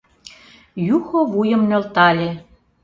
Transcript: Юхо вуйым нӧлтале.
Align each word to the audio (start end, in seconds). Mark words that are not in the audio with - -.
Юхо 0.95 1.19
вуйым 1.31 1.61
нӧлтале. 1.69 2.29